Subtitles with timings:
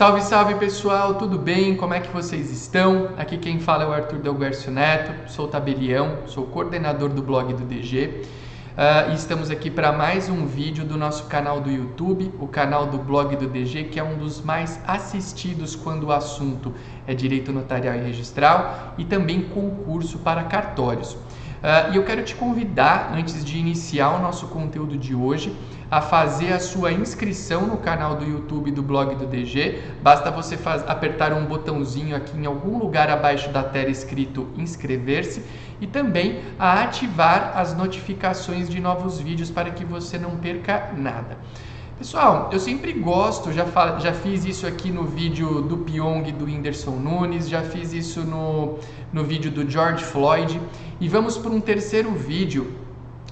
[0.00, 1.76] Salve, salve pessoal, tudo bem?
[1.76, 3.10] Como é que vocês estão?
[3.18, 7.64] Aqui quem fala é o Arthur Delguercio Neto, sou tabelião, sou coordenador do blog do
[7.64, 8.22] DG
[8.78, 12.86] uh, e estamos aqui para mais um vídeo do nosso canal do YouTube, o canal
[12.86, 16.72] do blog do DG, que é um dos mais assistidos quando o assunto
[17.06, 21.14] é direito notarial e registral e também concurso para cartórios.
[21.60, 25.54] Uh, e eu quero te convidar, antes de iniciar o nosso conteúdo de hoje,
[25.90, 29.78] a fazer a sua inscrição no canal do YouTube do blog do DG.
[30.00, 35.44] Basta você faz, apertar um botãozinho aqui em algum lugar abaixo da tela escrito inscrever-se
[35.80, 41.36] e também a ativar as notificações de novos vídeos para que você não perca nada.
[42.00, 43.66] Pessoal, eu sempre gosto, já,
[43.98, 48.78] já fiz isso aqui no vídeo do Pyong do Whindersson Nunes, já fiz isso no,
[49.12, 50.58] no vídeo do George Floyd
[50.98, 52.72] e vamos para um terceiro vídeo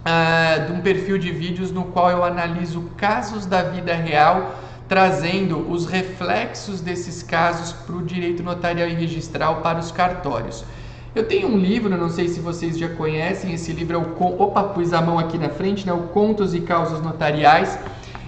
[0.00, 4.54] uh, de um perfil de vídeos no qual eu analiso casos da vida real,
[4.88, 10.64] trazendo os reflexos desses casos para o direito notarial e registral para os cartórios.
[11.14, 14.42] Eu tenho um livro, não sei se vocês já conhecem, esse livro é o...
[14.42, 15.92] Opa, pus a mão aqui na frente, né?
[15.92, 17.78] O Contos e Causas Notariais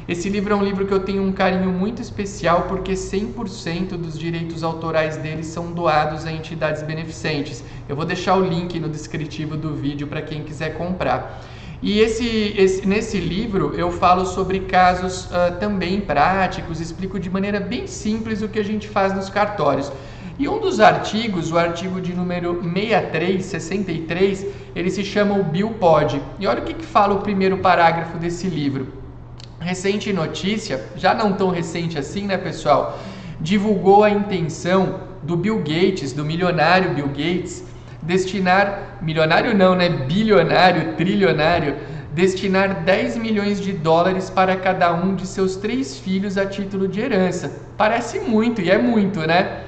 [0.08, 4.16] esse livro é um livro que eu tenho um carinho muito especial porque 100% dos
[4.16, 7.64] direitos autorais dele são doados a entidades beneficentes.
[7.88, 11.42] Eu vou deixar o link no descritivo do vídeo para quem quiser comprar.
[11.82, 17.58] E esse, esse, nesse livro eu falo sobre casos uh, também práticos, explico de maneira
[17.58, 19.90] bem simples o que a gente faz nos cartórios.
[20.38, 25.70] E um dos artigos, o artigo de número 63, 63, ele se chama o Bill
[25.70, 26.22] Pod.
[26.38, 29.04] E olha o que, que fala o primeiro parágrafo desse livro
[29.60, 32.98] recente notícia, já não tão recente assim, né, pessoal?
[33.40, 37.64] Divulgou a intenção do Bill Gates, do milionário Bill Gates,
[38.02, 41.77] destinar, milionário não, né, bilionário, trilionário,
[42.12, 47.00] destinar 10 milhões de dólares para cada um de seus três filhos a título de
[47.00, 47.52] herança.
[47.77, 49.64] Parece muito e é muito, né?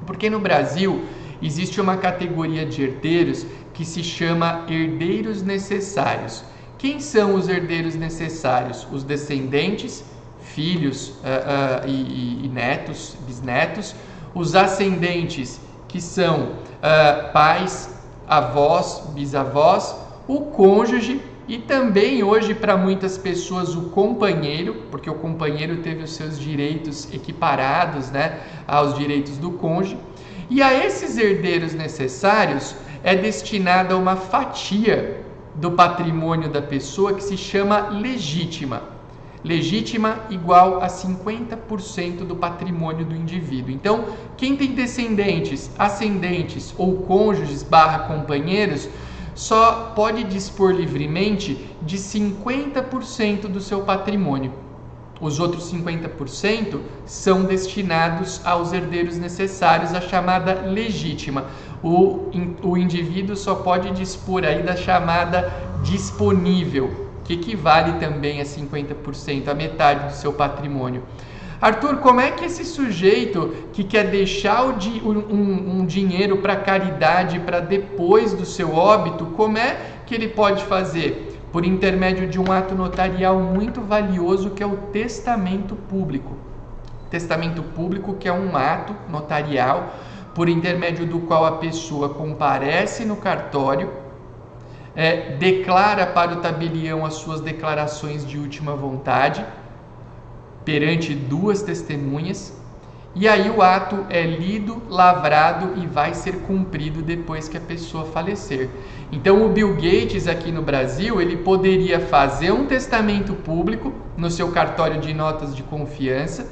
[0.04, 1.04] Porque no Brasil
[1.40, 6.42] existe uma categoria de herdeiros que se chama herdeiros necessários.
[6.80, 8.88] Quem são os herdeiros necessários?
[8.90, 10.02] Os descendentes,
[10.40, 13.94] filhos uh, uh, e, e, netos, bisnetos,
[14.34, 17.94] os ascendentes, que são uh, pais,
[18.26, 19.94] avós, bisavós,
[20.26, 26.14] o cônjuge e também hoje para muitas pessoas o companheiro, porque o companheiro teve os
[26.14, 29.98] seus direitos equiparados né, aos direitos do cônjuge.
[30.48, 32.74] E a esses herdeiros necessários
[33.04, 35.19] é destinada uma fatia
[35.60, 38.82] do patrimônio da pessoa que se chama legítima
[39.42, 43.72] legítima igual a 50% do patrimônio do indivíduo.
[43.72, 44.04] Então,
[44.36, 48.88] quem tem descendentes, ascendentes ou cônjuges barra companheiros
[49.34, 54.52] só pode dispor livremente de 50% do seu patrimônio.
[55.20, 61.44] Os outros 50% são destinados aos herdeiros necessários, a chamada legítima.
[61.82, 62.30] O,
[62.62, 69.54] o indivíduo só pode dispor aí da chamada disponível, que equivale também a 50%, a
[69.54, 71.02] metade do seu patrimônio.
[71.60, 77.60] Arthur, como é que esse sujeito que quer deixar um, um dinheiro para caridade para
[77.60, 79.76] depois do seu óbito, como é
[80.06, 81.38] que ele pode fazer?
[81.52, 86.36] Por intermédio de um ato notarial muito valioso que é o testamento público.
[87.10, 89.94] Testamento público que é um ato notarial
[90.34, 93.92] por intermédio do qual a pessoa comparece no cartório
[94.94, 99.44] é, declara para o tabelião as suas declarações de última vontade
[100.64, 102.59] perante duas testemunhas,
[103.14, 108.04] e aí o ato é lido, lavrado e vai ser cumprido depois que a pessoa
[108.04, 108.68] falecer.
[109.10, 114.52] Então o Bill Gates aqui no Brasil, ele poderia fazer um testamento público no seu
[114.52, 116.46] cartório de notas de confiança,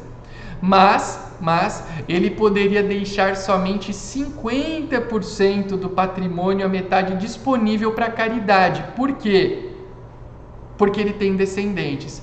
[0.61, 8.85] mas mas ele poderia deixar somente 50% do patrimônio, a metade disponível para caridade.
[8.97, 9.71] Por quê?
[10.77, 12.21] Porque ele tem descendentes.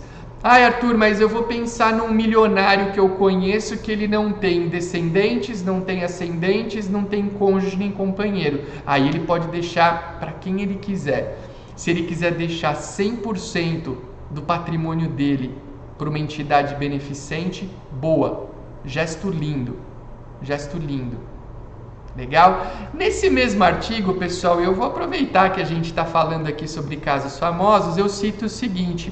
[0.48, 4.70] Ah, Arthur, mas eu vou pensar num milionário que eu conheço que ele não tem
[4.70, 8.62] descendentes, não tem ascendentes, não tem cônjuge nem companheiro.
[8.86, 11.40] Aí ele pode deixar para quem ele quiser.
[11.76, 13.96] Se ele quiser deixar 100%
[14.30, 15.58] do patrimônio dele
[15.98, 18.48] para uma entidade beneficente, boa.
[18.86, 19.80] Gesto lindo.
[20.44, 21.18] Gesto lindo.
[22.16, 22.68] Legal?
[22.94, 27.40] Nesse mesmo artigo, pessoal, eu vou aproveitar que a gente está falando aqui sobre casos
[27.40, 29.12] famosos, eu cito o seguinte: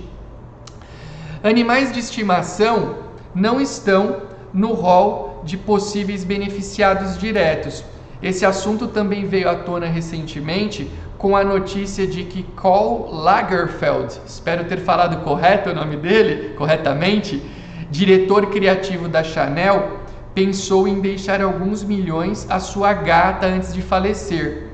[1.43, 2.95] animais de estimação
[3.35, 4.21] não estão
[4.53, 7.83] no rol de possíveis beneficiados diretos.
[8.21, 14.63] Esse assunto também veio à tona recentemente com a notícia de que Karl Lagerfeld, espero
[14.63, 17.41] ter falado correto o nome dele, corretamente,
[17.91, 19.99] diretor criativo da Chanel,
[20.33, 24.69] pensou em deixar alguns milhões à sua gata antes de falecer.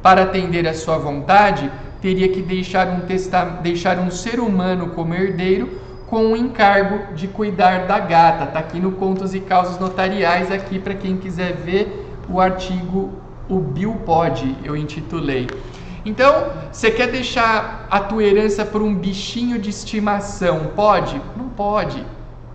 [0.00, 1.70] Para atender à sua vontade,
[2.00, 3.00] teria que deixar um,
[3.62, 5.68] deixar um ser humano como herdeiro
[6.12, 8.44] com o encargo de cuidar da gata.
[8.44, 13.14] Está aqui no Contos e Causas Notariais, aqui para quem quiser ver o artigo
[13.48, 15.48] O Bill Pode, eu intitulei.
[16.04, 20.72] Então, você quer deixar a tua herança para um bichinho de estimação?
[20.76, 21.18] Pode?
[21.34, 22.04] Não pode.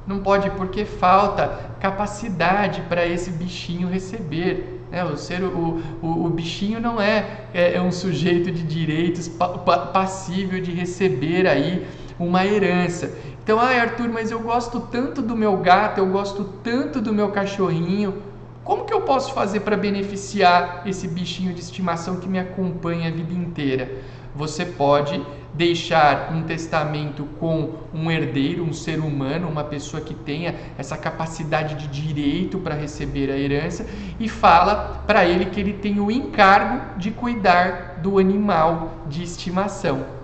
[0.06, 4.84] Não pode porque falta capacidade para esse bichinho receber.
[4.92, 5.04] Né?
[5.04, 7.26] O, ser, o, o, o bichinho não é,
[7.56, 11.88] é, é, um sujeito de direitos pa, pa, passível de receber aí
[12.20, 13.12] uma herança.
[13.48, 17.30] Então, ah, Arthur, mas eu gosto tanto do meu gato, eu gosto tanto do meu
[17.30, 18.22] cachorrinho.
[18.62, 23.10] Como que eu posso fazer para beneficiar esse bichinho de estimação que me acompanha a
[23.10, 23.90] vida inteira?
[24.36, 30.54] Você pode deixar um testamento com um herdeiro, um ser humano, uma pessoa que tenha
[30.78, 33.86] essa capacidade de direito para receber a herança
[34.20, 40.17] e fala para ele que ele tem o encargo de cuidar do animal de estimação.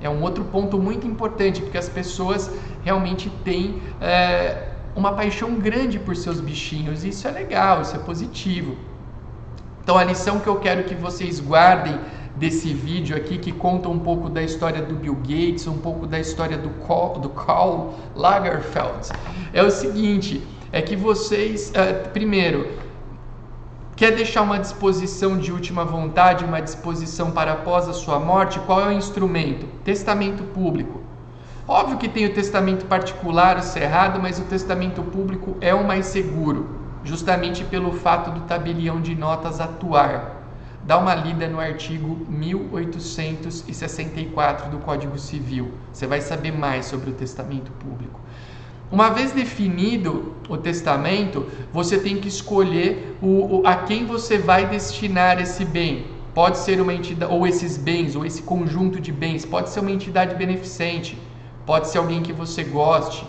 [0.00, 2.50] É um outro ponto muito importante, porque as pessoas
[2.82, 7.04] realmente têm é, uma paixão grande por seus bichinhos.
[7.04, 8.76] Isso é legal, isso é positivo.
[9.82, 11.98] Então a lição que eu quero que vocês guardem
[12.36, 16.18] desse vídeo aqui, que conta um pouco da história do Bill Gates, um pouco da
[16.18, 19.08] história do Carl, do Karl Lagerfeld,
[19.52, 20.42] é o seguinte:
[20.72, 22.68] é que vocês, uh, primeiro,
[24.00, 28.58] quer deixar uma disposição de última vontade, uma disposição para após a sua morte?
[28.60, 29.66] Qual é o instrumento?
[29.84, 31.02] Testamento público.
[31.68, 36.06] Óbvio que tem o testamento particular, o cerrado, mas o testamento público é o mais
[36.06, 40.46] seguro, justamente pelo fato do tabelião de notas atuar.
[40.82, 45.74] Dá uma lida no artigo 1864 do Código Civil.
[45.92, 48.18] Você vai saber mais sobre o testamento público.
[48.90, 54.66] Uma vez definido o testamento, você tem que escolher o, o, a quem você vai
[54.66, 56.06] destinar esse bem.
[56.34, 59.90] Pode ser uma entidade, ou esses bens, ou esse conjunto de bens, pode ser uma
[59.90, 61.16] entidade beneficente
[61.70, 63.24] pode ser alguém que você goste.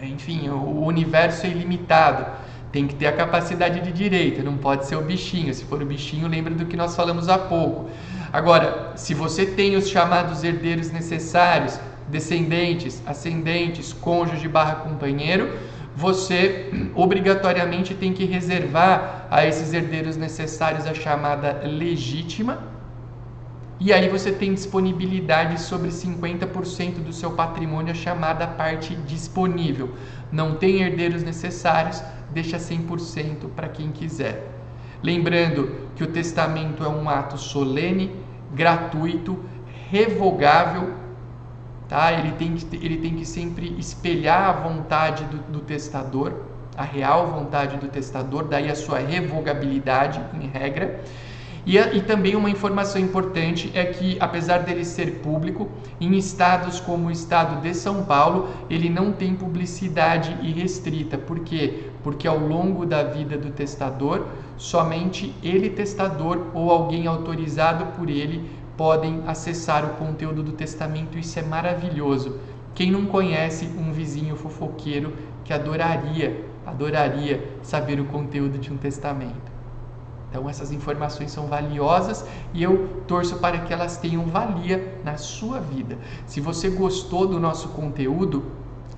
[0.00, 2.24] Enfim, o universo é ilimitado.
[2.70, 5.52] Tem que ter a capacidade de direito, não pode ser o bichinho.
[5.52, 7.90] Se for o bichinho, lembra do que nós falamos há pouco.
[8.32, 11.80] Agora, se você tem os chamados herdeiros necessários,
[12.12, 15.58] descendentes, ascendentes, cônjuge barra companheiro,
[15.96, 22.70] você obrigatoriamente tem que reservar a esses herdeiros necessários a chamada legítima
[23.84, 29.90] e aí você tem disponibilidade sobre 50% do seu patrimônio, a chamada parte disponível.
[30.30, 32.00] Não tem herdeiros necessários,
[32.30, 34.48] deixa 100% para quem quiser.
[35.02, 38.14] Lembrando que o testamento é um ato solene,
[38.54, 39.44] gratuito,
[39.90, 40.94] revogável,
[41.92, 42.10] tá?
[42.10, 46.32] Ele tem que, ele tem que sempre espelhar a vontade do, do testador,
[46.74, 51.04] a real vontade do testador, daí a sua revogabilidade em regra.
[51.66, 55.68] E, e, também uma informação importante é que, apesar dele ser público,
[56.00, 61.16] em estados como o estado de São Paulo, ele não tem publicidade irrestrita.
[61.16, 61.90] Por quê?
[62.02, 68.50] Porque ao longo da vida do testador, somente ele, testador ou alguém autorizado por ele,
[68.82, 71.16] podem acessar o conteúdo do testamento.
[71.16, 72.40] Isso é maravilhoso.
[72.74, 75.12] Quem não conhece um vizinho fofoqueiro
[75.44, 79.52] que adoraria, adoraria saber o conteúdo de um testamento?
[80.28, 85.60] Então essas informações são valiosas e eu torço para que elas tenham valia na sua
[85.60, 85.96] vida.
[86.26, 88.42] Se você gostou do nosso conteúdo,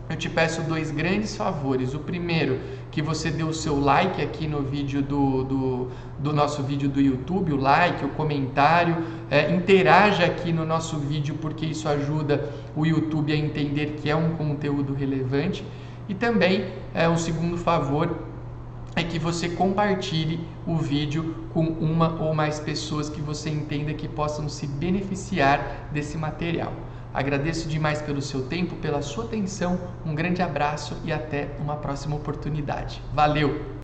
[0.09, 1.95] eu te peço dois grandes favores.
[1.95, 6.63] O primeiro, que você dê o seu like aqui no vídeo do, do, do nosso
[6.63, 8.97] vídeo do YouTube, o like, o comentário,
[9.31, 14.17] é, interaja aqui no nosso vídeo porque isso ajuda o YouTube a entender que é
[14.17, 15.65] um conteúdo relevante.
[16.09, 18.15] E também, é, um segundo favor,
[18.95, 24.07] é que você compartilhe o vídeo com uma ou mais pessoas que você entenda que
[24.07, 26.73] possam se beneficiar desse material.
[27.15, 29.79] Agradeço demais pelo seu tempo, pela sua atenção.
[30.05, 33.01] Um grande abraço e até uma próxima oportunidade.
[33.13, 33.75] Valeu!